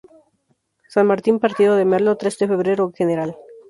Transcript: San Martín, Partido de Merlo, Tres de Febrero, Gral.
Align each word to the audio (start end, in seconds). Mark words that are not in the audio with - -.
San 0.93 1.05
Martín, 1.05 1.37
Partido 1.37 1.75
de 1.75 1.85
Merlo, 1.91 2.17
Tres 2.21 2.35
de 2.39 2.47
Febrero, 2.47 2.91
Gral. 2.97 3.35